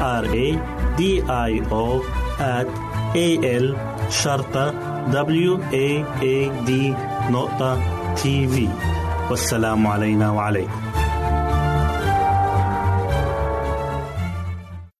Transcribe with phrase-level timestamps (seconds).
[0.00, 0.48] R A
[0.98, 1.86] D I O
[2.40, 2.68] at
[3.14, 3.28] A
[3.64, 3.66] L
[4.10, 4.72] شرطة
[5.12, 5.88] W A
[6.22, 6.36] A
[6.68, 6.70] D
[7.30, 7.78] نقطة
[8.14, 8.68] تي في
[9.30, 10.80] والسلام علينا وعليكم.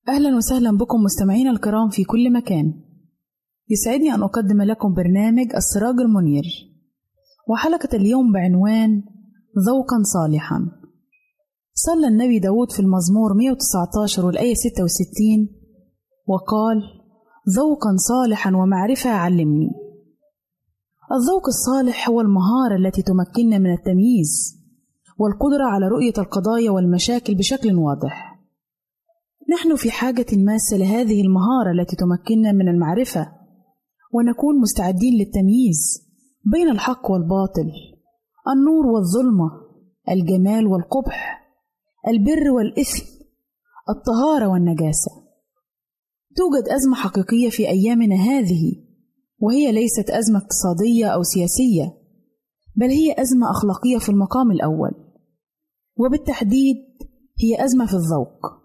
[0.09, 2.75] أهلا وسهلا بكم مستمعينا الكرام في كل مكان.
[3.71, 6.45] يسعدني أن أقدم لكم برنامج السراج المنير.
[7.49, 9.03] وحلقة اليوم بعنوان
[9.69, 10.80] ذوقا صالحا.
[11.87, 15.49] صلى النبي داود في المزمور 119 والآية 66
[16.27, 16.83] وقال
[17.57, 19.71] ذوقا صالحا ومعرفة علمني.
[21.13, 24.57] الذوق الصالح هو المهارة التي تمكننا من التمييز
[25.19, 28.41] والقدرة على رؤية القضايا والمشاكل بشكل واضح.
[29.51, 33.33] نحن في حاجة ماسة لهذه المهارة التي تمكننا من المعرفة
[34.13, 36.09] ونكون مستعدين للتمييز
[36.45, 37.71] بين الحق والباطل
[38.55, 39.51] النور والظلمة
[40.09, 41.40] الجمال والقبح
[42.09, 43.05] البر والإثم
[43.89, 45.11] الطهارة والنجاسة.
[46.37, 48.73] توجد أزمة حقيقية في أيامنا هذه
[49.39, 52.01] وهي ليست أزمة اقتصادية أو سياسية
[52.77, 54.91] بل هي أزمة أخلاقية في المقام الأول.
[55.97, 56.77] وبالتحديد
[57.43, 58.61] هي أزمة في الذوق.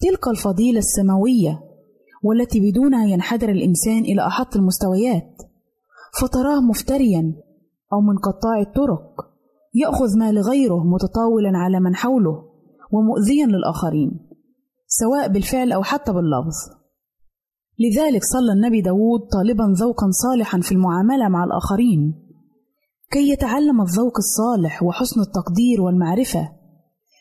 [0.00, 1.60] تلك الفضيلة السماوية
[2.22, 5.36] والتي بدونها ينحدر الإنسان إلى أحط المستويات
[6.20, 7.34] فتراه مفتريا
[7.92, 9.35] أو من قطاع الطرق.
[9.76, 12.44] يأخذ ما لغيره متطاولا على من حوله
[12.92, 14.10] ومؤذيا للآخرين
[14.86, 16.56] سواء بالفعل أو حتى باللفظ.
[17.78, 22.14] لذلك صلى النبي داود طالبا ذوقا صالحا في المعاملة مع الآخرين.
[23.10, 26.52] كي يتعلم الذوق الصالح وحسن التقدير والمعرفة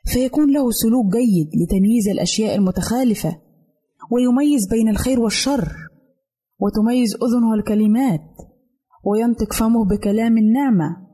[0.06, 3.42] فيكون له سلوك جيد لتمييز الأشياء المتخالفة
[4.12, 5.70] ويميز بين الخير والشر
[6.60, 8.22] وتميز أذنه الكلمات
[9.04, 11.05] وينطق فمه بكلام النعمة.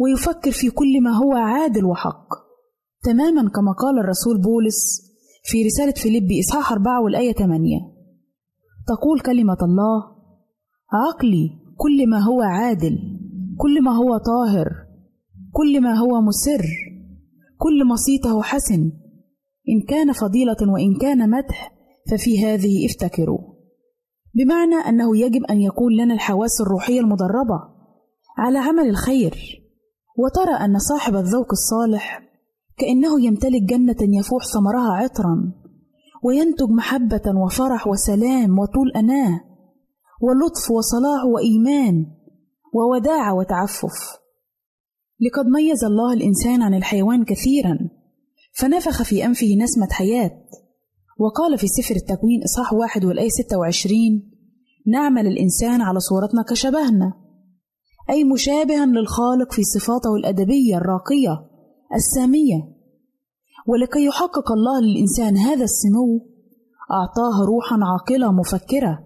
[0.00, 2.28] ويفكر في كل ما هو عادل وحق.
[3.04, 5.02] تماما كما قال الرسول بولس
[5.44, 7.76] في رسالة فيليبي إصحاح أربعة والآية 8
[8.86, 10.02] تقول كلمة الله
[10.92, 12.98] عقلي كل ما هو عادل
[13.58, 14.68] كل ما هو طاهر
[15.52, 16.66] كل ما هو مسر
[17.58, 18.92] كل مصيته حسن
[19.68, 21.72] إن كان فضيلة وإن كان مدح
[22.10, 23.54] ففي هذه افتكروا.
[24.34, 27.60] بمعنى أنه يجب أن يكون لنا الحواس الروحية المدربة
[28.38, 29.63] على عمل الخير.
[30.16, 32.22] وترى أن صاحب الذوق الصالح
[32.76, 35.52] كأنه يمتلك جنة يفوح ثمرها عطرا
[36.22, 39.40] وينتج محبة وفرح وسلام وطول أناة
[40.20, 42.06] ولطف وصلاح وإيمان
[42.74, 44.18] ووداعة وتعفف.
[45.20, 47.78] لقد ميز الله الإنسان عن الحيوان كثيرا
[48.52, 50.44] فنفخ في أنفه نسمة حياة.
[51.18, 54.30] وقال في سفر التكوين إصحاح واحد والآية ستة وعشرين
[54.86, 57.23] نعمل الإنسان على صورتنا كشبهنا.
[58.10, 61.46] أي مشابها للخالق في صفاته الأدبية الراقية
[61.94, 62.74] السامية.
[63.66, 66.26] ولكي يحقق الله للإنسان هذا السمو
[66.92, 68.98] أعطاه روحا عاقلة مفكرة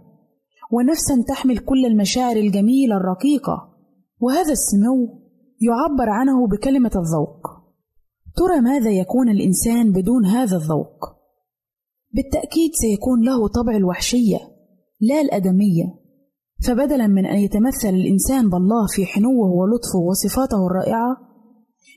[0.73, 3.75] ونفسا تحمل كل المشاعر الجميلة الرقيقة.
[4.21, 5.23] وهذا السمو
[5.61, 7.59] يعبر عنه بكلمة الذوق.
[8.37, 11.05] ترى ماذا يكون الإنسان بدون هذا الذوق؟
[12.13, 14.39] بالتأكيد سيكون له طبع الوحشية
[15.01, 15.98] لا الأدمية.
[16.67, 21.17] فبدلا من أن يتمثل الإنسان بالله في حنوه ولطفه وصفاته الرائعة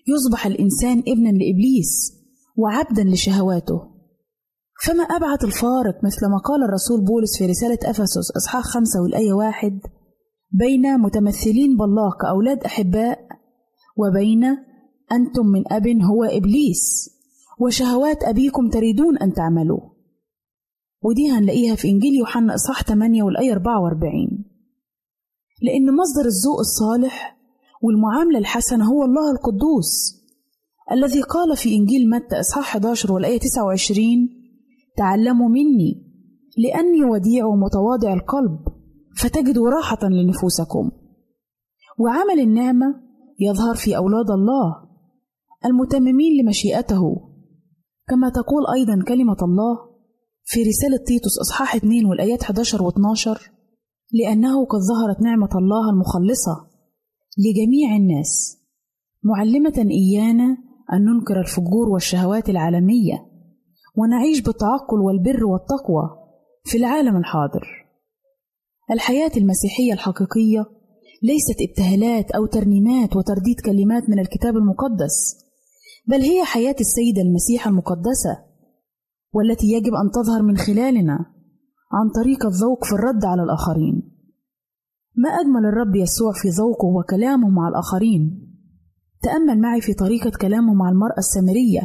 [0.08, 2.14] يصبح الإنسان ابنا لإبليس
[2.58, 3.92] وعبدا لشهواته.
[4.86, 9.80] فما أبعد الفارق مثل ما قال الرسول بولس في رسالة أفسس إصحاح خمسة والآية واحد
[10.52, 13.20] بين متمثلين بالله كأولاد أحباء
[13.98, 14.44] وبين
[15.12, 17.10] أنتم من أب هو إبليس
[17.60, 19.80] وشهوات أبيكم تريدون أن تعملوا.
[21.04, 24.51] ودي هنلاقيها في إنجيل يوحنا إصحاح 8 والآية 44
[25.62, 27.38] لأن مصدر الذوق الصالح
[27.82, 30.22] والمعاملة الحسنة هو الله القدوس
[30.92, 34.06] الذي قال في إنجيل متى إصحاح 11 والآية 29
[34.98, 36.12] تعلموا مني
[36.58, 38.60] لأني وديع ومتواضع القلب
[39.18, 40.92] فتجدوا راحة لنفوسكم.
[42.00, 42.96] وعمل النعمة
[43.40, 44.76] يظهر في أولاد الله
[45.66, 47.02] المتممين لمشيئته
[48.08, 49.78] كما تقول أيضا كلمة الله
[50.44, 53.52] في رسالة تيتوس إصحاح 2 والآيات 11 و 12
[54.14, 56.68] لأنه قد ظهرت نعمة الله المخلصة
[57.38, 58.58] لجميع الناس.
[59.24, 60.58] معلمة إيانا
[60.94, 63.26] أن ننكر الفجور والشهوات العالمية
[63.96, 66.10] ونعيش بالتعقل والبر والتقوى
[66.64, 67.68] في العالم الحاضر.
[68.92, 70.66] الحياة المسيحية الحقيقية
[71.24, 75.46] ليست ابتهالات أو ترنيمات وترديد كلمات من الكتاب المقدس
[76.08, 78.46] بل هي حياة السيدة المسيحة المقدسة
[79.34, 81.41] والتي يجب أن تظهر من خلالنا.
[81.94, 84.12] عن طريق الذوق في الرد على الآخرين.
[85.16, 88.48] ما أجمل الرب يسوع في ذوقه وكلامه مع الآخرين؟
[89.22, 91.82] تأمل معي في طريقة كلامه مع المرأة السامرية؟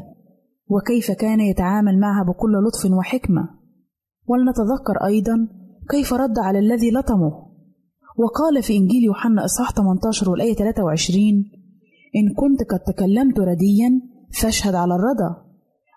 [0.68, 3.48] وكيف كان يتعامل معها بكل لطف وحكمة؟
[4.26, 5.48] ولنتذكر أيضا
[5.90, 7.46] كيف رد على الذي لطمه.
[8.18, 11.22] وقال في إنجيل يوحنا إصحاح 18 والآية 23
[12.16, 14.00] إن كنت قد تكلمت رديا
[14.42, 15.34] فاشهد على الردى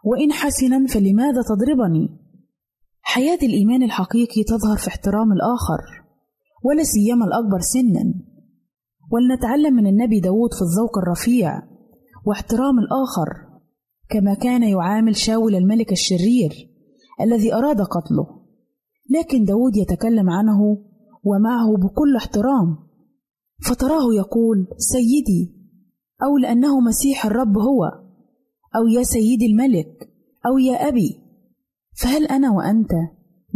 [0.06, 2.19] وإن حسنا فلماذا تضربني؟
[3.02, 5.82] حياة الإيمان الحقيقي تظهر في احترام الآخر
[6.64, 8.14] ولا سيما الأكبر سنا.
[9.12, 11.62] ولنتعلم من النبي داود في الذوق الرفيع
[12.26, 13.60] واحترام الآخر
[14.10, 16.70] كما كان يعامل شاول الملك الشرير
[17.22, 18.40] الذي أراد قتله.
[19.10, 20.78] لكن داود يتكلم عنه
[21.24, 22.78] ومعه بكل احترام
[23.68, 25.56] فتراه يقول سيدي
[26.24, 27.86] أو لأنه مسيح الرب هو
[28.76, 30.10] أو يا سيدي الملك
[30.46, 31.29] أو يا أبي.
[32.02, 32.92] فهل أنا وأنت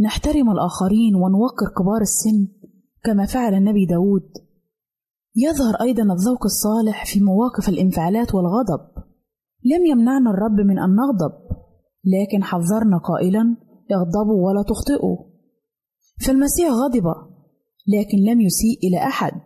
[0.00, 2.48] نحترم الآخرين ونوقر كبار السن
[3.04, 4.30] كما فعل النبي داود؟
[5.36, 8.80] يظهر أيضا الذوق الصالح في مواقف الانفعالات والغضب.
[9.64, 11.32] لم يمنعنا الرب من أن نغضب
[12.04, 13.56] لكن حذرنا قائلا
[13.92, 15.16] اغضبوا ولا تخطئوا.
[16.26, 17.04] فالمسيح غضب
[17.86, 19.40] لكن لم يسيء إلى أحد.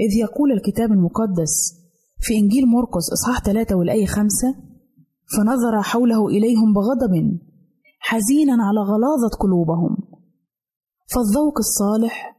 [0.00, 1.74] إذ يقول الكتاب المقدس
[2.20, 4.54] في إنجيل مرقس إصحاح 3 والآية 5
[5.36, 7.38] فنظر حوله إليهم بغضب.
[7.98, 9.96] حزينا على غلاظة قلوبهم.
[11.14, 12.36] فالذوق الصالح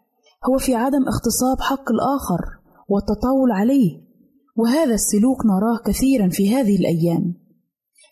[0.50, 2.42] هو في عدم اغتصاب حق الآخر
[2.90, 4.02] والتطاول عليه
[4.56, 7.36] وهذا السلوك نراه كثيرا في هذه الأيام.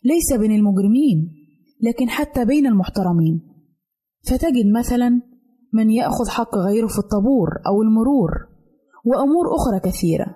[0.03, 1.33] ليس بين المجرمين
[1.81, 3.41] لكن حتى بين المحترمين.
[4.29, 5.21] فتجد مثلا
[5.73, 8.31] من يأخذ حق غيره في الطابور أو المرور
[9.05, 10.35] وأمور أخرى كثيرة.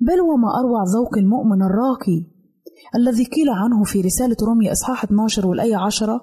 [0.00, 2.29] بل وما أروع ذوق المؤمن الراقي
[2.96, 6.20] الذي قيل عنه في رسالة رومية إصحاح 12 والآية 10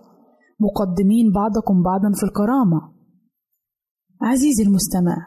[0.59, 2.93] مقدمين بعضكم بعضا في الكرامة.
[4.21, 5.17] عزيزي المستمع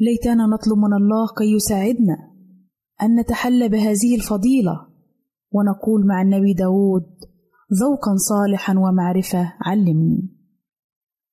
[0.00, 2.16] ليتنا نطلب من الله كي يساعدنا
[3.02, 4.86] أن نتحلى بهذه الفضيلة
[5.52, 7.06] ونقول مع النبي داود
[7.80, 10.36] ذوقا صالحا ومعرفة علمني.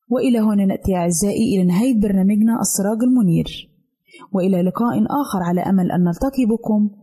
[0.10, 3.70] وإلى هنا نأتي أعزائي إلى نهاية برنامجنا السراج المنير
[4.34, 7.03] وإلى لقاء آخر على أمل أن نلتقي بكم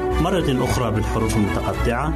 [0.21, 2.13] مرة أخرى بالحروف المتقطعة.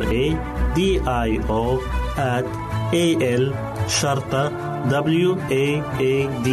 [0.00, 0.36] R A
[0.76, 1.80] D I O
[2.16, 2.46] at
[2.94, 3.06] A
[3.40, 3.44] L
[3.88, 4.52] شرطة
[4.88, 6.14] W A A
[6.46, 6.48] D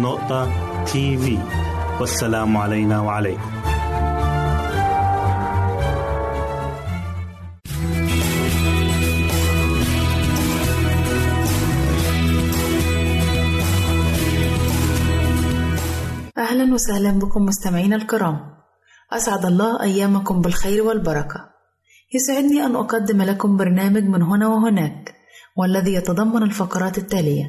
[0.00, 0.50] نقطة
[0.84, 1.38] تي في
[2.00, 3.50] والسلام علينا وعليكم.
[16.38, 18.63] أهلا وسهلا بكم مستمعينا الكرام.
[19.16, 21.50] أسعد الله أيامكم بالخير والبركة.
[22.14, 25.14] يسعدني أن أقدم لكم برنامج من هنا وهناك
[25.56, 27.44] والذي يتضمن الفقرات التالية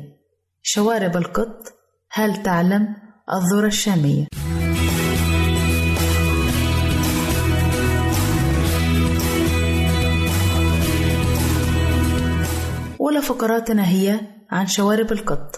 [0.63, 1.73] شوارب القط
[2.11, 2.95] هل تعلم؟
[3.33, 4.25] الذرة الشامية.
[13.01, 14.19] أولى فقراتنا هي
[14.51, 15.55] عن شوارب القط.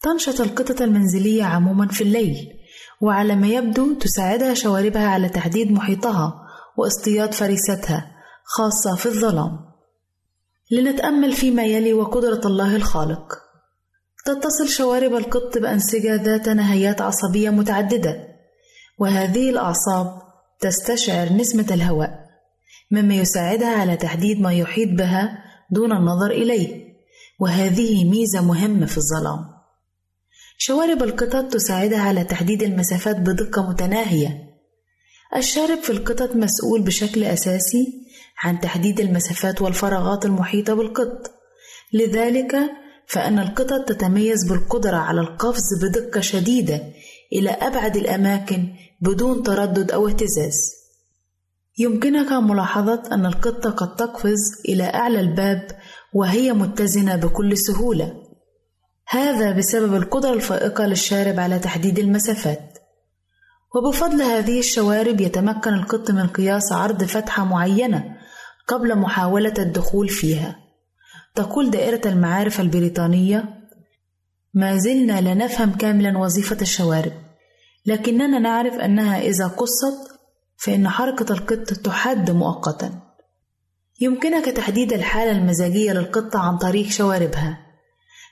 [0.00, 2.57] تنشط القطط المنزلية عموما في الليل
[3.00, 6.34] وعلى ما يبدو تساعدها شواربها على تحديد محيطها
[6.76, 8.10] واصطياد فريستها
[8.44, 9.58] خاصة في الظلام.
[10.70, 13.48] لنتأمل فيما يلي وقدرة الله الخالق.
[14.26, 18.28] تتصل شوارب القط بأنسجة ذات نهايات عصبية متعددة
[18.98, 20.22] وهذه الأعصاب
[20.60, 22.10] تستشعر نسمة الهواء
[22.90, 26.94] مما يساعدها على تحديد ما يحيط بها دون النظر إليه
[27.40, 29.57] وهذه ميزة مهمة في الظلام.
[30.60, 34.28] شوارب القطط تساعدها على تحديد المسافات بدقة متناهية.
[35.36, 37.86] الشارب في القطط مسؤول بشكل أساسي
[38.42, 41.30] عن تحديد المسافات والفراغات المحيطة بالقط.
[41.92, 42.56] لذلك
[43.06, 46.82] فإن القطط تتميز بالقدرة على القفز بدقة شديدة
[47.32, 48.68] إلى أبعد الأماكن
[49.00, 50.58] بدون تردد أو اهتزاز.
[51.78, 55.68] يمكنك ملاحظة أن القطة قد تقفز إلى أعلى الباب
[56.14, 58.27] وهي متزنة بكل سهولة.
[59.10, 62.78] هذا بسبب القدرة الفائقة للشارب على تحديد المسافات.
[63.74, 68.16] وبفضل هذه الشوارب يتمكن القط من قياس عرض فتحة معينة
[68.66, 70.56] قبل محاولة الدخول فيها.
[71.34, 73.44] تقول دائرة المعارف البريطانية
[74.54, 77.12] ما زلنا لا نفهم كاملا وظيفة الشوارب
[77.86, 80.18] لكننا نعرف أنها إذا قصت
[80.56, 83.02] فإن حركة القط تحد مؤقتا.
[84.00, 87.67] يمكنك تحديد الحالة المزاجية للقطة عن طريق شواربها.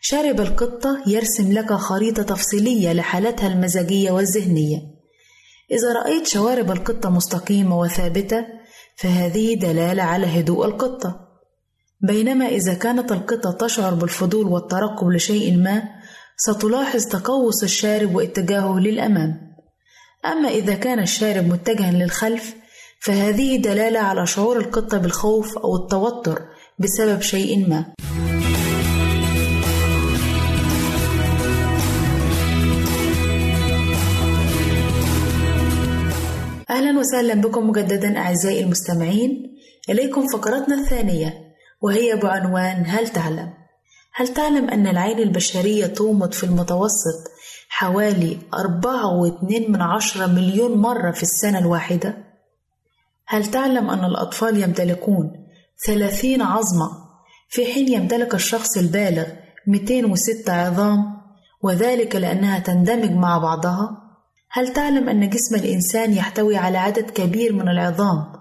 [0.01, 4.79] شارب القطة يرسم لك خريطة تفصيلية لحالتها المزاجية والذهنية.
[5.71, 8.47] إذا رأيت شوارب القطة مستقيمة وثابتة
[8.97, 11.21] فهذه دلالة على هدوء القطة.
[12.01, 15.83] بينما إذا كانت القطة تشعر بالفضول والترقب لشيء ما
[16.37, 19.57] ستلاحظ تقوس الشارب واتجاهه للأمام.
[20.27, 22.55] أما إذا كان الشارب متجها للخلف
[23.01, 26.43] فهذه دلالة على شعور القطة بالخوف أو التوتر
[26.79, 27.87] بسبب شيء ما.
[36.77, 39.57] أهلا وسهلا بكم مجددا أعزائي المستمعين
[39.89, 41.35] إليكم فقرتنا الثانية
[41.81, 43.53] وهي بعنوان هل تعلم؟
[44.15, 47.31] هل تعلم أن العين البشرية تومض في المتوسط
[47.69, 52.17] حوالي أربعة واتنين من عشرة مليون مرة في السنة الواحدة؟
[53.27, 55.33] هل تعلم أن الأطفال يمتلكون
[55.87, 56.91] ثلاثين عظمة
[57.49, 59.27] في حين يمتلك الشخص البالغ
[59.67, 61.17] 206 عظام
[61.63, 64.06] وذلك لأنها تندمج مع بعضها؟
[64.57, 68.33] هل تعلم أن جسم الإنسان يحتوي على عدد كبير من العظام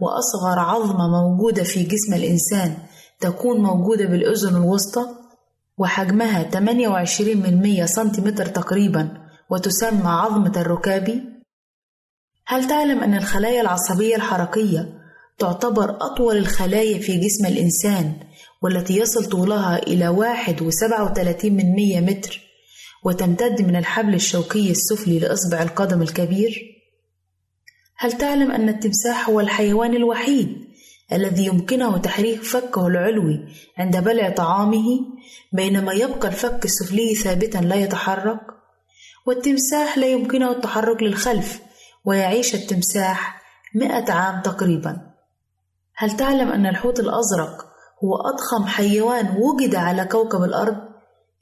[0.00, 2.76] وأصغر عظمة موجودة في جسم الإنسان
[3.20, 5.06] تكون موجودة بالأذن الوسطى
[5.78, 9.08] وحجمها 28 من 100 سنتيمتر تقريبا
[9.50, 11.22] وتسمى عظمة الركابي؟
[12.46, 14.88] هل تعلم أن الخلايا العصبية الحركية
[15.38, 18.12] تعتبر أطول الخلايا في جسم الإنسان
[18.62, 22.49] والتي يصل طولها إلى واحد وسبعة وثلاثين من مية متر
[23.04, 26.76] وتمتد من الحبل الشوكي السفلي لإصبع القدم الكبير؟
[27.96, 30.70] هل تعلم أن التمساح هو الحيوان الوحيد
[31.12, 33.44] الذي يمكنه تحريك فكه العلوي
[33.78, 34.84] عند بلع طعامه
[35.52, 38.40] بينما يبقى الفك السفلي ثابتا لا يتحرك
[39.26, 41.60] والتمساح لا يمكنه التحرك للخلف
[42.04, 43.42] ويعيش التمساح
[43.74, 44.96] مئة عام تقريبا
[45.96, 47.66] هل تعلم أن الحوت الأزرق
[48.04, 50.76] هو أضخم حيوان وجد على كوكب الأرض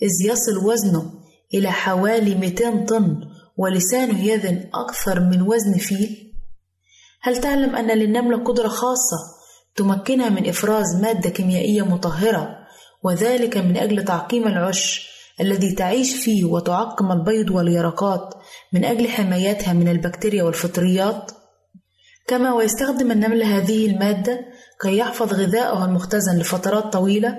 [0.02, 1.17] إذ يصل وزنه
[1.54, 3.20] إلى حوالي 200 طن
[3.56, 6.32] ولسانه يزن أكثر من وزن فيل؟
[7.22, 9.16] هل تعلم أن للنملة قدرة خاصة
[9.76, 12.58] تمكنها من إفراز مادة كيميائية مطهرة
[13.04, 15.08] وذلك من أجل تعقيم العش
[15.40, 18.34] الذي تعيش فيه وتعقم البيض واليرقات
[18.72, 21.30] من أجل حمايتها من البكتيريا والفطريات؟
[22.28, 24.40] كما ويستخدم النمل هذه المادة
[24.82, 27.38] كي يحفظ غذاءه المختزن لفترات طويلة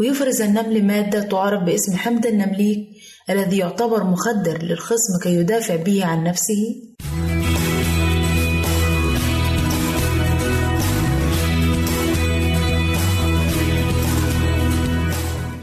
[0.00, 2.88] ويفرز النمل مادة تعرف باسم حمض النمليك
[3.30, 6.82] الذي يعتبر مخدر للخصم كي يدافع به عن نفسه؟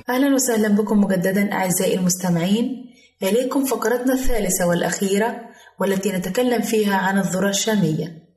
[0.10, 2.86] أهلا وسهلا بكم مجددا أعزائي المستمعين.
[3.24, 5.42] إليكم فقرتنا الثالثة والأخيرة
[5.80, 8.28] والتي نتكلم فيها عن الذرة الشامية.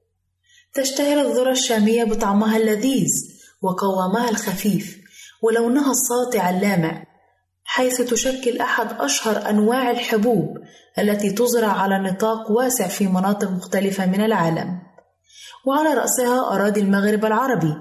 [0.74, 3.10] تشتهر الذرة الشامية بطعمها اللذيذ
[3.62, 4.98] وقوامها الخفيف
[5.42, 7.13] ولونها الساطع اللامع
[7.74, 10.58] حيث تشكل أحد أشهر أنواع الحبوب
[10.98, 14.78] التي تزرع على نطاق واسع في مناطق مختلفة من العالم.
[15.66, 17.74] وعلى رأسها أراضي المغرب العربي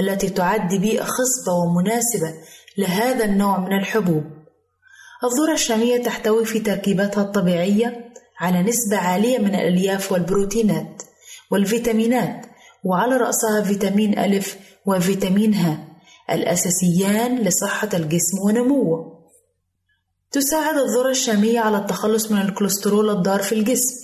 [0.00, 2.34] التي تعد بيئة خصبة ومناسبة
[2.78, 4.24] لهذا النوع من الحبوب.
[5.24, 11.02] الذرة الشامية تحتوي في تركيباتها الطبيعية على نسبة عالية من الألياف والبروتينات
[11.50, 12.46] والفيتامينات
[12.84, 15.78] وعلى رأسها فيتامين ألف وفيتامين ه
[16.30, 19.13] الأساسيان لصحة الجسم ونموه.
[20.34, 23.94] تساعد الذرة الشامية على التخلص من الكوليسترول الضار في الجسم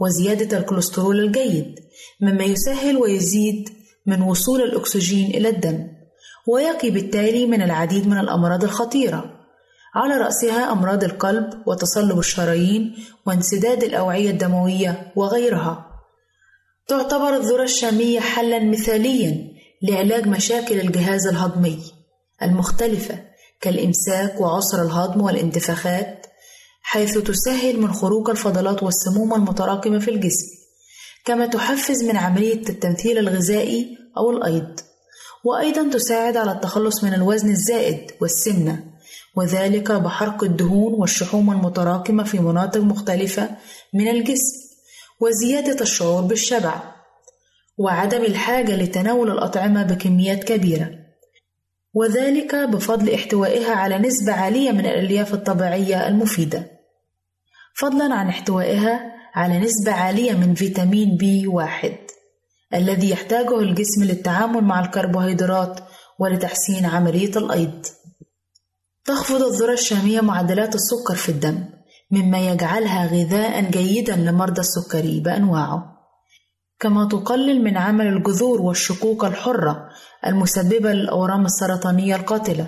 [0.00, 1.74] وزيادة الكوليسترول الجيد
[2.20, 3.68] مما يسهل ويزيد
[4.06, 5.86] من وصول الأكسجين إلى الدم
[6.48, 9.24] ويقي بالتالي من العديد من الأمراض الخطيرة.
[9.94, 12.96] على رأسها أمراض القلب وتصلب الشرايين
[13.26, 15.86] وانسداد الأوعية الدموية وغيرها.
[16.88, 19.48] تعتبر الذرة الشامية حلا مثاليا
[19.82, 21.78] لعلاج مشاكل الجهاز الهضمي
[22.42, 23.27] المختلفة.
[23.60, 26.26] كالإمساك وعسر الهضم والانتفاخات
[26.82, 30.46] حيث تسهل من خروج الفضلات والسموم المتراكمة في الجسم
[31.24, 34.80] كما تحفز من عملية التمثيل الغذائي أو الأيض
[35.44, 38.84] وأيضا تساعد على التخلص من الوزن الزائد والسمنة
[39.36, 43.50] وذلك بحرق الدهون والشحوم المتراكمة في مناطق مختلفة
[43.94, 44.56] من الجسم
[45.20, 46.82] وزيادة الشعور بالشبع
[47.78, 50.90] وعدم الحاجة لتناول الأطعمة بكميات كبيرة.
[51.94, 56.70] وذلك بفضل احتوائها على نسبة عالية من الألياف الطبيعية المفيدة.
[57.74, 61.96] فضلا عن احتوائها على نسبة عالية من فيتامين بي واحد
[62.74, 65.80] الذي يحتاجه الجسم للتعامل مع الكربوهيدرات
[66.18, 67.86] ولتحسين عملية الأيض.
[69.04, 71.64] تخفض الذرة الشامية معدلات السكر في الدم
[72.10, 75.98] مما يجعلها غذاء جيدا لمرضى السكري بأنواعه.
[76.80, 79.88] كما تقلل من عمل الجذور والشقوق الحرة
[80.26, 82.66] المسببة للأورام السرطانية القاتلة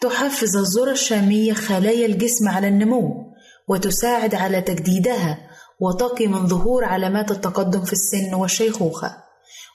[0.00, 3.32] تحفز الذرة الشامية خلايا الجسم على النمو
[3.68, 5.38] وتساعد على تجديدها
[5.80, 9.16] وتقي من ظهور علامات التقدم في السن والشيخوخة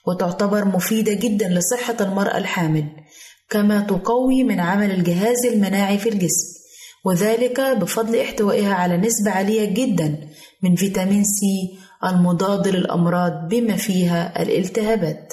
[0.06, 2.84] وتعتبر مفيدة جدا لصحة المرأة الحامل
[3.50, 6.58] كما تقوي من عمل الجهاز المناعي في الجسم
[7.04, 10.28] وذلك بفضل احتوائها على نسبة عالية جدا
[10.62, 15.32] من فيتامين سي المضاد للأمراض بما فيها الالتهابات.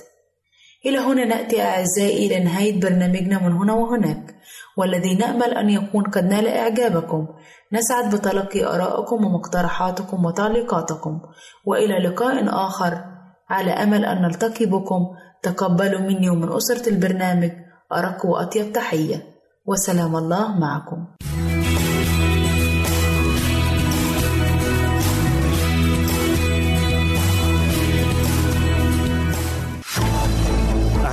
[0.86, 4.36] إلى هنا نأتي أعزائي إلى نهاية برنامجنا من هنا وهناك
[4.78, 7.28] والذي نأمل أن يكون قد نال إعجابكم.
[7.74, 11.22] نسعد بتلقي آرائكم ومقترحاتكم وتعليقاتكم.
[11.66, 13.02] وإلى لقاء آخر.
[13.50, 15.08] على أمل أن نلتقي بكم.
[15.44, 17.52] تقبلوا مني ومن أسرة البرنامج.
[17.94, 19.24] أرق وأطيب تحية.
[19.66, 21.06] وسلام الله معكم.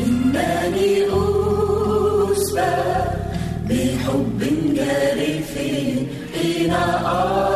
[0.00, 1.04] إنني
[2.32, 2.72] أسبى
[3.68, 4.40] بحب
[4.74, 5.52] جارف
[6.34, 7.53] حين أرى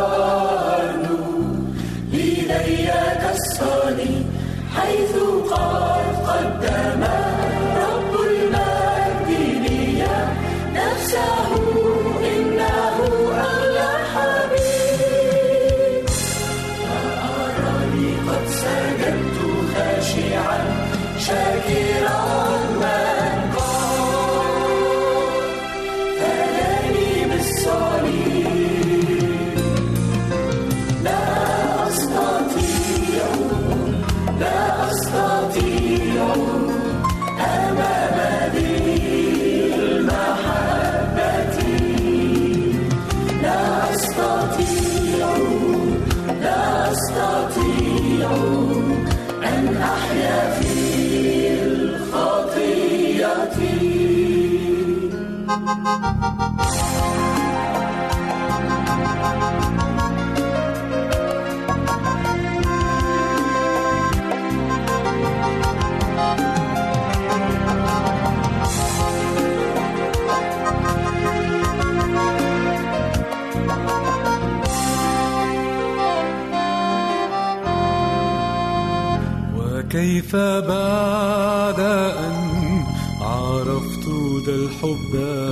[79.90, 82.84] كيف بعد أن
[83.20, 84.08] عرفت
[84.46, 85.47] ذا الحب؟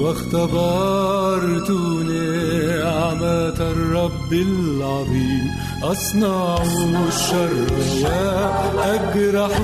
[0.00, 1.70] واختبرت
[2.10, 5.50] نعمة الرب العظيم.
[5.82, 6.58] أصنع
[7.08, 7.66] الشر
[8.02, 9.54] وأجرح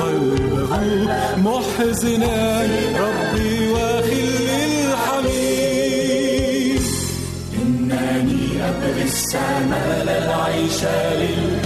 [0.00, 0.72] قلبه.
[1.36, 2.62] محزنا
[3.00, 5.26] ربي وخلي الحميم.
[7.62, 11.65] إنني أبغي السماء للعيش للعالم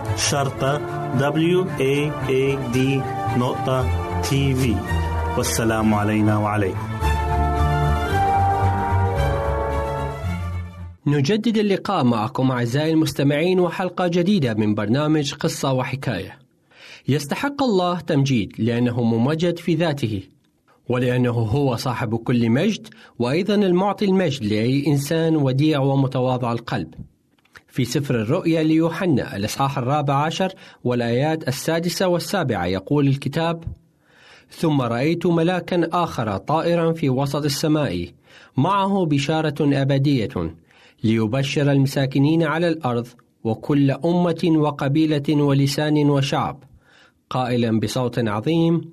[0.17, 0.77] شرطة
[1.17, 2.77] W A A D
[3.37, 3.85] نقطة
[4.21, 4.75] تي في
[5.37, 6.91] والسلام علينا وعليكم
[11.07, 16.39] نجدد اللقاء معكم أعزائي المستمعين وحلقة جديدة من برنامج قصة وحكاية.
[17.07, 20.23] يستحق الله تمجيد لأنه ممجد في ذاته،
[20.89, 22.87] ولأنه هو صاحب كل مجد
[23.19, 26.93] وأيضا المعطي المجد لأي إنسان وديع ومتواضع القلب.
[27.71, 30.53] في سفر الرؤيا ليوحنا الإصحاح الرابع عشر
[30.83, 32.65] والآيات السادسة والسابعة.
[32.65, 33.63] يقول الكتاب:
[34.49, 38.07] ثم رأيت ملاكا آخر طائرا في وسط السماء
[38.57, 40.55] معه بشارة أبدية
[41.03, 43.07] ليبشر المساكنين على الأرض
[43.43, 46.63] وكل أمة وقبيلة ولسان وشعب.
[47.29, 48.91] قائلا بصوت عظيم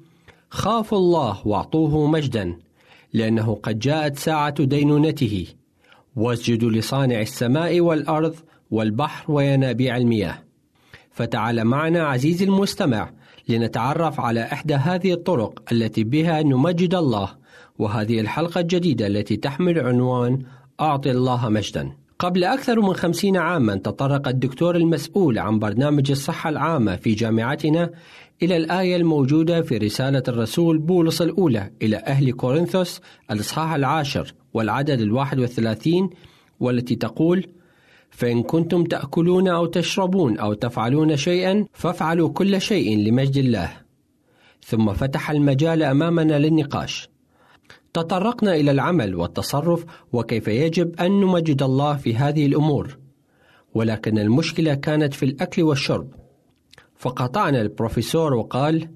[0.50, 2.56] خافوا الله واعطوه مجدا
[3.12, 5.46] لأنه قد جاءت ساعة دينونته
[6.16, 8.34] واسجدوا لصانع السماء والأرض
[8.70, 10.38] والبحر وينابيع المياه.
[11.10, 13.10] فتعال معنا عزيزي المستمع
[13.48, 17.28] لنتعرف على إحدى هذه الطرق التي بها نمجد الله
[17.78, 20.42] وهذه الحلقة الجديدة التي تحمل عنوان
[20.80, 21.92] أعطي الله مجدا.
[22.18, 27.90] قبل أكثر من خمسين عاما تطرق الدكتور المسؤول عن برنامج الصحة العامة في جامعتنا
[28.42, 33.00] إلى الآية الموجودة في رسالة الرسول بولس الأولى إلى أهل كورنثوس
[33.30, 36.10] الإصحاح العاشر والعدد الواحد والثلاثين
[36.60, 37.46] والتي تقول
[38.18, 43.72] فإن كنتم تأكلون أو تشربون أو تفعلون شيئا فافعلوا كل شيء لمجد الله.
[44.64, 47.08] ثم فتح المجال أمامنا للنقاش.
[47.92, 52.98] تطرقنا إلى العمل والتصرف وكيف يجب أن نمجد الله في هذه الأمور.
[53.74, 56.08] ولكن المشكلة كانت في الأكل والشرب.
[56.96, 58.88] فقطعنا البروفيسور وقال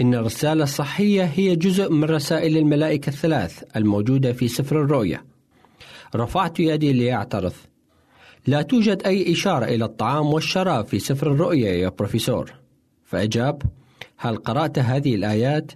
[0.00, 5.24] إن الرسالة الصحية هي جزء من رسائل الملائكة الثلاث الموجودة في سفر الرؤيا.
[6.16, 7.52] رفعت يدي ليعترض.
[8.46, 12.54] لا توجد أي إشارة إلى الطعام والشراب في سفر الرؤيا يا بروفيسور.
[13.04, 13.62] فأجاب
[14.16, 15.72] هل قرأت هذه الآيات؟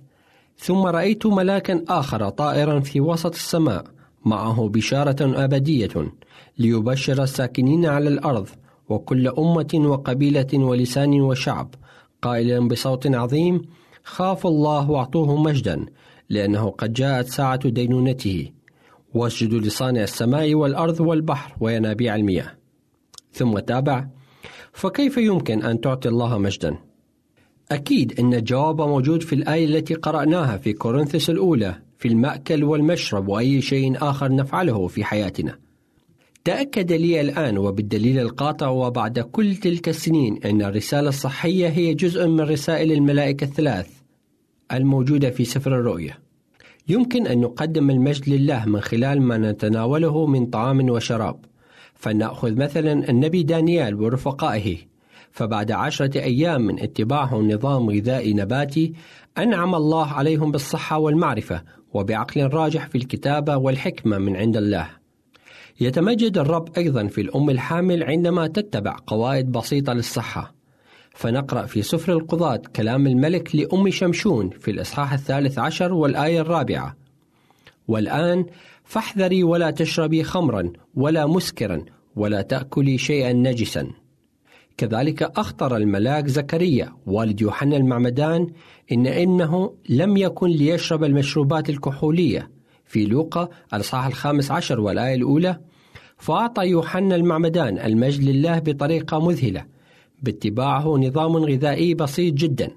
[0.58, 3.84] ثم رأيت ملاكا آخر طائرا في وسط السماء
[4.24, 6.12] معه بشارة أبدية
[6.58, 8.48] ليبشر الساكنين على الأرض
[8.88, 11.74] وكل أمة وقبيلة ولسان وشعب.
[12.22, 13.62] قائلا بصوت عظيم
[14.04, 15.86] خافوا الله واعطوه مجدا
[16.28, 18.50] لأنه قد جاءت ساعة دينونته.
[19.14, 22.59] واسجدوا لصانع السماء والأرض والبحر وينابيع المياه.
[23.32, 24.06] ثم تابع
[24.72, 26.76] فكيف يمكن أن تعطي الله مجدا؟
[27.72, 33.60] أكيد أن الجواب موجود في الآية التي قرأناها في كورنثس الأولى في المأكل والمشرب وأي
[33.60, 35.58] شيء آخر نفعله في حياتنا.
[36.44, 42.40] تأكد لي الآن وبالدليل القاطع وبعد كل تلك السنين أن الرسالة الصحية هي جزء من
[42.40, 43.88] رسائل الملائكة الثلاث
[44.72, 46.18] الموجودة في سفر الرؤيا.
[46.88, 51.49] يمكن أن نقدم المجد لله من خلال ما نتناوله من طعام وشراب.
[52.00, 54.76] فلنأخذ مثلا النبي دانيال ورفقائه
[55.30, 58.92] فبعد عشرة أيام من اتباعهم نظام غذائي نباتي
[59.38, 64.88] أنعم الله عليهم بالصحة والمعرفة وبعقل راجح في الكتابة والحكمة من عند الله.
[65.80, 70.54] يتمجد الرب أيضا في الأم الحامل عندما تتبع قواعد بسيطة للصحة.
[71.14, 76.96] فنقرأ في سفر القضاة كلام الملك لأم شمشون في الإصحاح الثالث عشر والآية الرابعة.
[77.88, 78.46] والآن
[78.90, 81.84] فاحذري ولا تشربي خمرا ولا مسكرا
[82.16, 83.90] ولا تأكلي شيئا نجسا.
[84.76, 88.46] كذلك أخطر الملاك زكريا والد يوحنا المعمدان
[88.92, 92.50] إن إنه لم يكن ليشرب المشروبات الكحولية.
[92.84, 95.60] في لوقا الإصحاح الخامس عشر والآية الأولى
[96.18, 99.64] فأعطى يوحنا المعمدان المجد لله بطريقة مذهلة
[100.22, 102.70] باتباعه نظام غذائي بسيط جدا.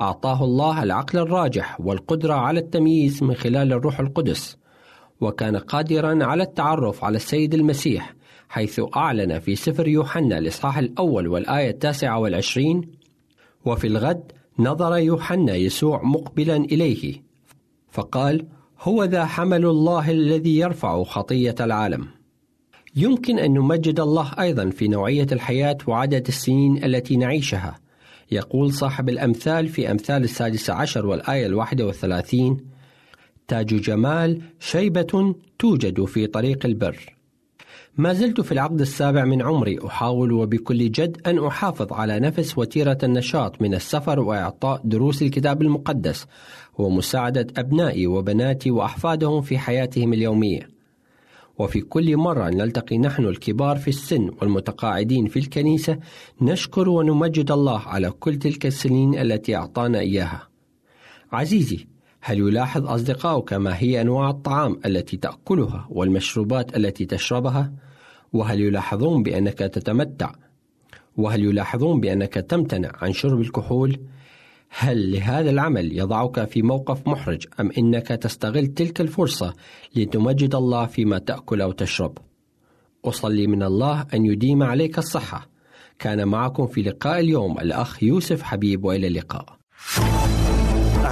[0.00, 4.56] أعطاه الله العقل الراجح والقدرة على التمييز من خلال الروح القدس.
[5.20, 8.14] وكان قادرا على التعرف على السيد المسيح
[8.48, 12.80] حيث أعلن في سفر يوحنا الإصحاح الأول والآية التاسعة والعشرين
[13.64, 17.22] وفي الغد نظر يوحنا يسوع مقبلا إليه
[17.90, 18.46] فقال
[18.80, 22.06] هو ذا حمل الله الذي يرفع خطية العالم.
[22.96, 27.78] يمكن أن نمجد الله أيضا في نوعية الحياة وعدد السنين التي نعيشها.
[28.30, 32.75] يقول صاحب الأمثال في أمثال السادسة عشر والآية الواحدة والثلاثين
[33.48, 37.16] تاج جمال شيبة توجد في طريق البر
[37.98, 42.98] ما زلت في العقد السابع من عمري أحاول وبكل جد أن أحافظ على نفس وتيرة
[43.02, 46.26] النشاط من السفر وإعطاء دروس الكتاب المقدس
[46.78, 50.68] ومساعدة أبنائي وبناتي وأحفادهم في حياتهم اليومية.
[51.58, 55.98] وفي كل مرة نلتقي نحن الكبار في السن والمتقاعدين في الكنيسة
[56.40, 60.48] نشكر ونمجد الله على كل تلك السنين التي أعطانا إياها.
[61.32, 61.86] عزيزي،
[62.28, 67.72] هل يلاحظ أصدقائك ما هي أنواع الطعام التي تأكلها والمشروبات التي تشربها؟
[68.32, 70.32] وهل يلاحظون بأنك تتمتع؟
[71.16, 74.00] وهل يلاحظون بأنك تمتنع عن شرب الكحول؟
[74.68, 79.54] هل لهذا العمل يضعك في موقف محرج أم إنك تستغل تلك الفرصة
[79.96, 82.18] لتمجد الله فيما تأكل أو تشرب؟
[83.04, 85.48] أصلي من الله أن يديم عليك الصحة.
[85.98, 89.58] كان معكم في لقاء اليوم الأخ يوسف حبيب وإلى اللقاء.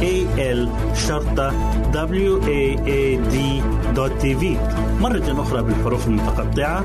[0.00, 0.86] www.al
[3.96, 4.44] waad.tv
[5.00, 6.84] مرة أخرى بالحروف المتقطعة.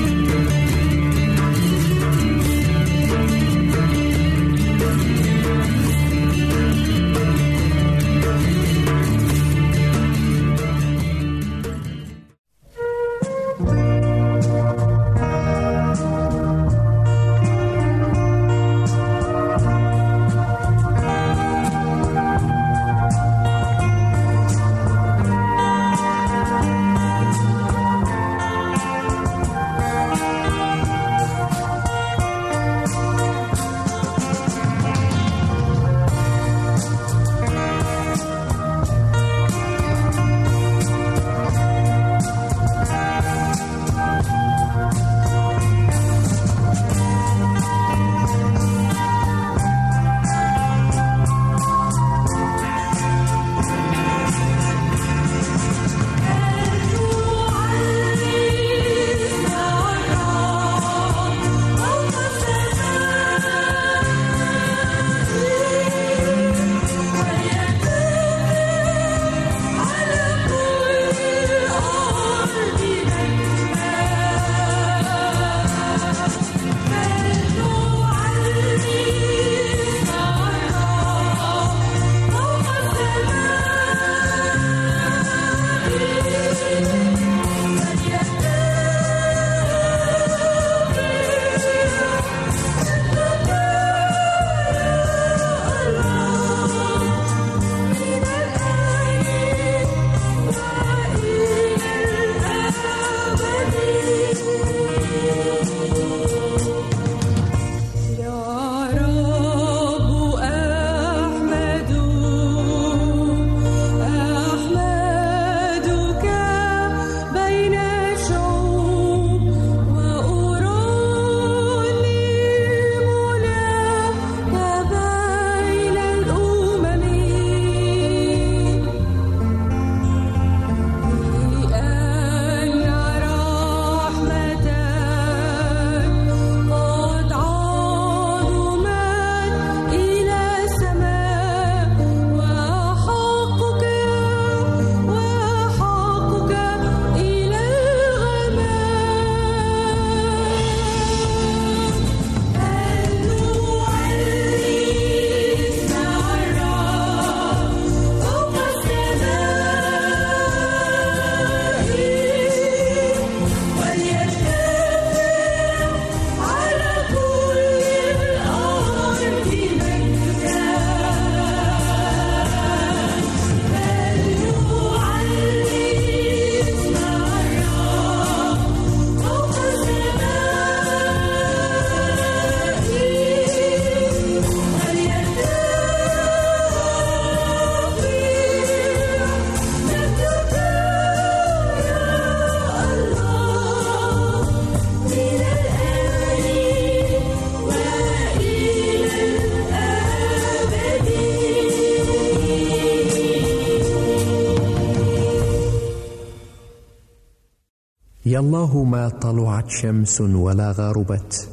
[208.31, 211.49] يا الله ما طلعت شمس ولا غربت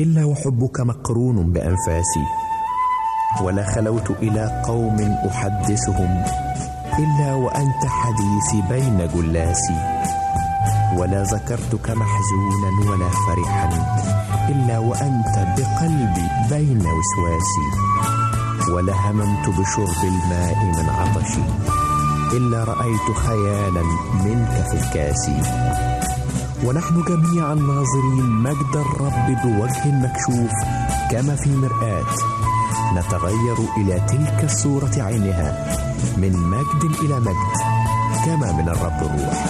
[0.00, 2.24] إلا وحبك مقرون بأنفاسي.
[3.42, 6.24] ولا خلوت إلى قوم أحدثهم
[6.98, 9.78] إلا وأنت حديثي بين جلاسي.
[10.98, 13.68] ولا ذكرتك محزونا ولا فرحا
[14.48, 17.68] إلا وأنت بقلبي بين وسواسي.
[18.74, 21.79] ولا هممت بشرب الماء من عطشي.
[22.32, 23.82] إلا رأيت خيالا
[24.24, 25.30] منك في الكاس.
[26.64, 30.52] ونحن جميعا ناظرين مجد الرب بوجه مكشوف
[31.10, 32.04] كما في مرآة
[32.94, 35.76] نتغير إلى تلك الصورة عينها
[36.16, 37.52] من مجد إلى مجد
[38.26, 39.44] كما من الرب الروح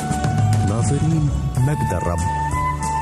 [0.68, 2.18] ناظرين مجد الرب.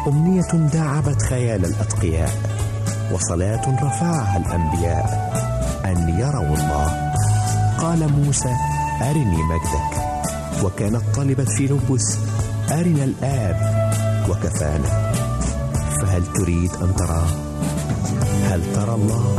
[0.09, 2.31] أمنية داعبت خيال الأتقياء
[3.13, 5.09] وصلاة رفعها الأنبياء.
[5.85, 7.13] أن يروا الله.
[7.79, 8.57] قال موسى
[9.03, 9.93] أرني مجدك
[10.65, 12.19] وكانت طلبت في لبس
[12.71, 13.57] أرنا الآب
[14.31, 15.13] وكفانا.
[16.03, 17.27] فهل تريد أن تراه؟
[18.45, 19.39] هل ترى الله؟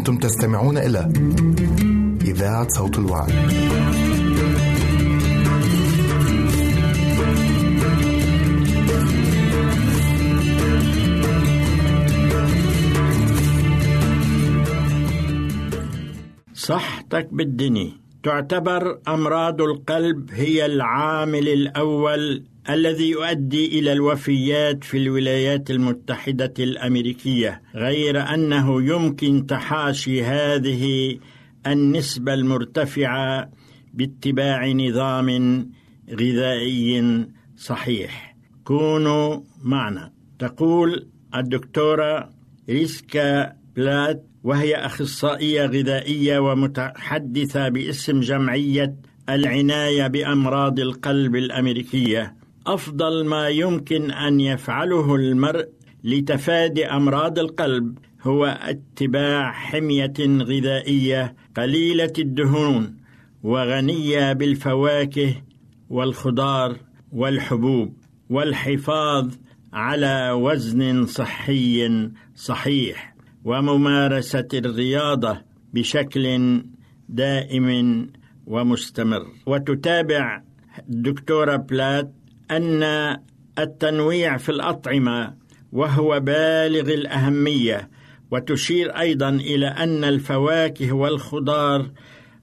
[0.00, 1.12] أنتم تستمعون إلى
[2.24, 3.32] إذاعة صوت الوعد.
[16.54, 17.92] صحتك بالدني
[18.22, 28.20] تعتبر أمراض القلب هي العامل الأول الذي يؤدي إلى الوفيات في الولايات المتحدة الأمريكية غير
[28.34, 31.18] أنه يمكن تحاشي هذه
[31.66, 33.50] النسبة المرتفعة
[33.94, 35.28] باتباع نظام
[36.10, 38.36] غذائي صحيح.
[38.64, 40.12] كونوا معنا.
[40.38, 42.32] تقول الدكتورة
[42.68, 48.96] ريسكا بلات وهي أخصائية غذائية ومتحدثة باسم جمعية
[49.28, 52.39] العناية بأمراض القلب الأمريكية.
[52.66, 55.68] أفضل ما يمكن أن يفعله المرء
[56.04, 62.96] لتفادي أمراض القلب هو اتباع حمية غذائية قليلة الدهون
[63.42, 65.34] وغنية بالفواكه
[65.90, 66.76] والخضار
[67.12, 67.96] والحبوب
[68.30, 69.34] والحفاظ
[69.72, 75.40] على وزن صحي صحيح وممارسة الرياضة
[75.74, 76.62] بشكل
[77.08, 78.06] دائم
[78.46, 79.26] ومستمر.
[79.46, 80.42] وتتابع
[80.88, 82.14] الدكتورة بلات
[82.50, 82.82] أن
[83.58, 85.34] التنويع في الأطعمة
[85.72, 87.90] وهو بالغ الأهمية
[88.30, 91.90] وتشير أيضا إلى أن الفواكه والخضار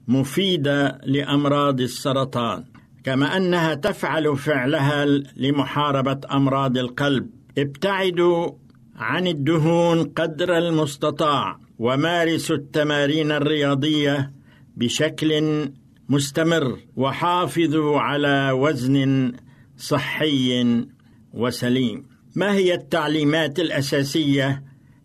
[0.08, 2.64] مفيدة لأمراض السرطان
[3.04, 5.06] كما أنها تفعل فعلها
[5.36, 7.30] لمحاربة أمراض القلب.
[7.58, 8.50] ابتعدوا
[8.96, 14.32] عن الدهون قدر المستطاع ومارسوا التمارين الرياضية
[14.76, 15.42] بشكل
[16.08, 19.32] مستمر وحافظوا على وزن
[19.78, 20.84] صحي
[21.34, 22.06] وسليم.
[22.34, 24.62] ما هي التعليمات الأساسية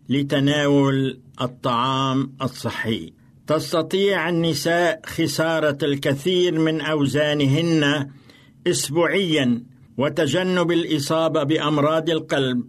[0.08, 3.12] لتناول الطعام الصحي؟
[3.46, 8.10] تستطيع النساء خسارة الكثير من أوزانهن
[8.66, 9.62] اسبوعيا
[9.98, 12.64] وتجنب الإصابة بأمراض القلب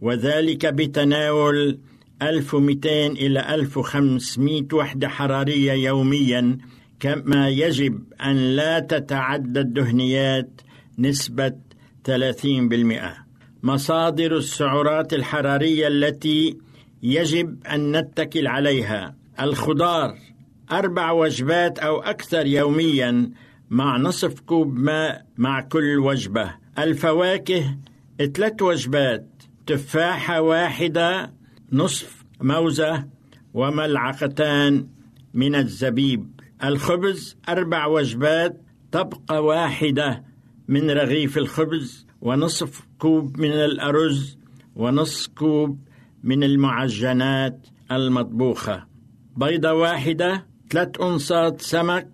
[0.00, 1.78] وذلك بتناول
[2.22, 6.58] 1200 إلى 1500 وحدة حرارية يوميا
[7.00, 10.60] كما يجب أن لا تتعدى الدهنيات
[11.00, 11.52] نسبة
[12.04, 13.24] 30%
[13.62, 16.58] مصادر السعرات الحرارية التي
[17.02, 19.16] يجب أن نتكل عليها.
[19.40, 20.18] الخضار
[20.72, 23.30] أربع وجبات أو أكثر يوميا
[23.70, 26.54] مع نصف كوب ماء مع كل وجبة.
[26.78, 27.78] الفواكه
[28.34, 29.26] ثلاث وجبات
[29.66, 31.32] تفاحة واحدة
[31.72, 33.04] نصف موزة
[33.54, 34.88] وملعقتان
[35.34, 36.40] من الزبيب.
[36.64, 40.29] الخبز أربع وجبات طبقة واحدة.
[40.70, 44.38] من رغيف الخبز ونصف كوب من الأرز
[44.76, 45.78] ونصف كوب
[46.24, 48.86] من المعجنات المطبوخة.
[49.36, 52.08] بيضة واحدة ثلاث أنصات سمك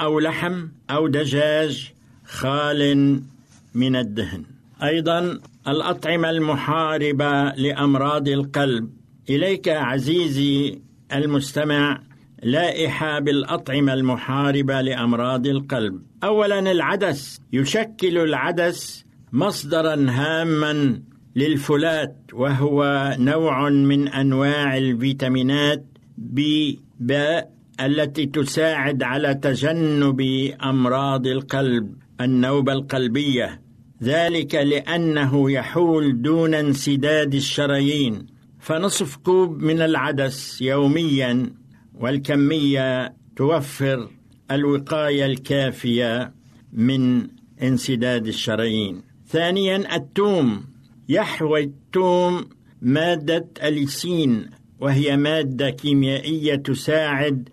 [0.00, 1.92] أو لحم أو دجاج
[2.24, 3.20] خال
[3.74, 4.44] من الدهن.
[4.82, 8.90] أيضا الأطعمة المحاربة لأمراض القلب.
[9.30, 10.80] إليك عزيزي
[11.12, 12.02] المستمع
[12.42, 16.11] لائحة بالأطعمة المحاربة لأمراض القلب.
[16.24, 21.02] أولا العدس يشكل العدس مصدرا هاما
[21.36, 25.84] للفولات وهو نوع من أنواع الفيتامينات
[26.18, 27.50] بي باء
[27.80, 30.20] التي تساعد على تجنب
[30.62, 33.62] أمراض القلب النوبة القلبية.
[34.02, 38.26] ذلك لأنه يحول دون انسداد الشرايين.
[38.60, 41.52] فنصف كوب من العدس يوميا
[41.94, 44.08] والكمية توفر
[44.50, 46.32] الوقاية الكافية
[46.72, 47.28] من
[47.62, 49.02] انسداد الشرايين.
[49.28, 50.64] ثانيا التوم.
[51.08, 52.48] يحوي التوم
[52.82, 57.48] مادة اليسين وهي مادة كيميائية تساعد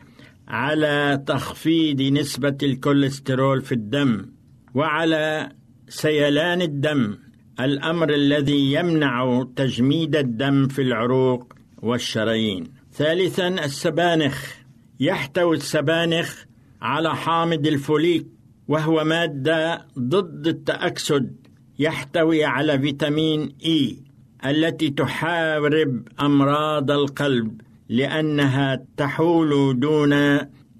[0.47, 4.25] على تخفيض نسبة الكوليسترول في الدم
[4.75, 5.49] وعلى
[5.89, 7.17] سيلان الدم
[7.59, 12.63] الأمر الذي يمنع تجميد الدم في العروق والشرايين.
[12.93, 14.59] ثالثا السبانخ.
[14.99, 16.43] يحتوي السبانخ
[16.81, 18.27] على حامض الفوليك
[18.67, 21.35] وهو مادة ضد التأكسد
[21.79, 23.97] يحتوي على فيتامين إي
[24.45, 30.13] التي تحارب أمراض القلب لأنها تحول دون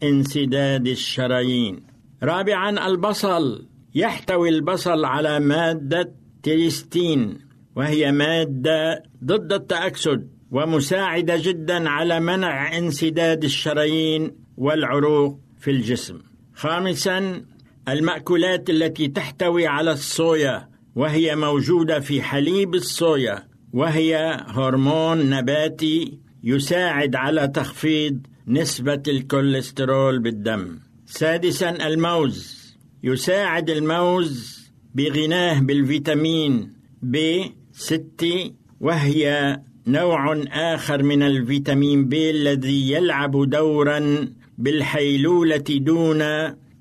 [0.04, 1.80] انسداد الشرايين.
[2.24, 6.12] رابعا البصل يحتوي البصل على مادة
[6.44, 7.38] تريستين
[7.76, 16.20] وهي مادة ضد التأكسد ومساعدة جدا على منع انسداد الشرايين والعروق في الجسم.
[16.54, 17.44] خامسا
[17.90, 27.48] المأكولات التي تحتوي على الصويا وهي موجودة في حليب الصويا وهي هرمون نباتي يساعد على
[27.48, 30.80] تخفيض نسبة الكوليسترول بالدم.
[31.06, 32.60] سادسا الموز
[33.04, 34.60] يساعد الموز
[34.96, 37.42] بغناه بالفيتامين ب
[37.72, 44.30] 6 وهي نوع آخر من الفيتامين ب الذي يلعب دورا
[44.60, 46.22] بالحيلولة دون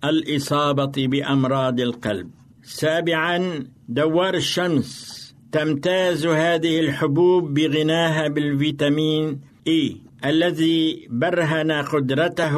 [0.04, 2.30] الإصابة بأمراض القلب.
[2.62, 4.90] سابعا دوار الشمس
[5.52, 12.56] تمتاز هذه الحبوب بغناها بالفيتامين إي الذي برهن قدرته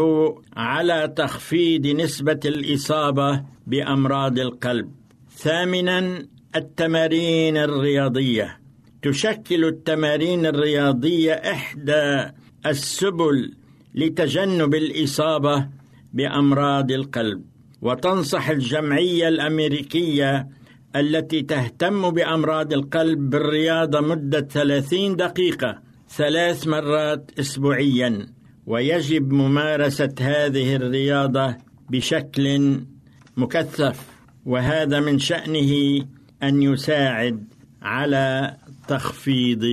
[0.57, 4.91] على تخفيض نسبة الإصابة بأمراض القلب.
[5.37, 8.61] ثامنا التمارين الرياضية
[9.03, 12.31] تشكل التمارين الرياضية إحدى
[12.66, 13.55] السبل
[13.95, 15.68] لتجنب الإصابة
[16.12, 17.43] بأمراض القلب
[17.82, 20.49] وتنصح الجمعية الأمريكية
[20.97, 25.78] التي تهتم بأمراض القلب بالرياضة مدة 30 دقيقة
[26.09, 28.26] ثلاث مرات أسبوعيا
[28.66, 31.57] ويجب ممارسة هذه الرياضة
[31.91, 32.80] بشكل
[33.36, 34.07] مكثف
[34.47, 36.05] وهذا من شأنه
[36.43, 37.45] أن يساعد
[37.82, 38.57] على
[38.88, 39.64] تخفيض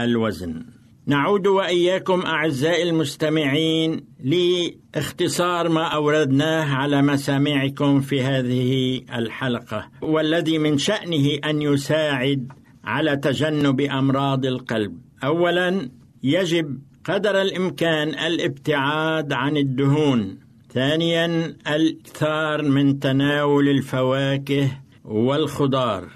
[0.00, 0.64] الوزن.
[1.06, 11.38] نعود وإياكم أعزائي المستمعين لاختصار ما أوردناه على مسامعكم في هذه الحلقة والذي من شأنه
[11.44, 12.52] أن يساعد
[12.84, 14.98] على تجنب أمراض القلب.
[15.24, 15.90] اولا
[16.22, 20.38] يجب قدر الإمكان الابتعاد عن الدهون.
[20.72, 24.68] ثانيا الإكثار من تناول الفواكه
[25.04, 26.08] والخضار.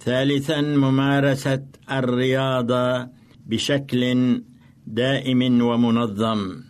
[0.00, 3.08] ثالثا ممارسة الرياضة
[3.46, 4.42] بشكل
[4.86, 6.60] دائم ومنظم.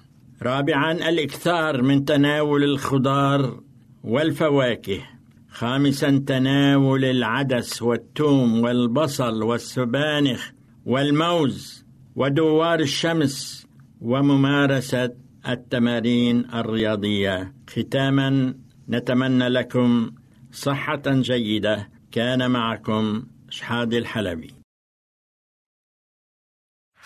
[0.43, 3.61] رابعا الإكثار من تناول الخضار
[4.05, 5.01] والفواكه.
[5.49, 10.51] خامسا تناول العدس والثوم والبصل والسبانخ
[10.87, 11.85] والموز
[12.17, 13.67] ودوار الشمس
[14.01, 15.11] وممارسة
[15.49, 17.55] التمارين الرياضية.
[17.71, 18.55] ختاما
[18.89, 20.11] نتمنى لكم
[20.53, 21.89] صحة جيدة.
[22.13, 24.64] كان معكم شحاد الحلبي.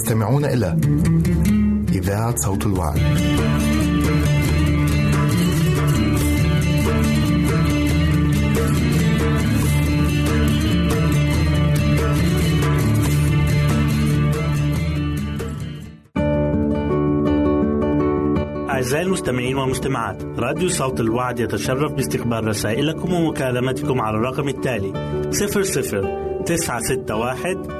[0.00, 0.76] تستمعون إلى
[1.92, 3.00] إذاعة صوت الوعي.
[18.70, 24.92] أعزائي المستمعين والمستمعات راديو صوت الوعد يتشرف باستقبال رسائلكم ومكالمتكم على الرقم التالي
[25.30, 27.79] 00 961